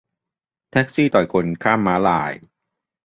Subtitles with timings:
[0.71, 2.31] แท็กซี่ต่อยคนข้ามม้าลาย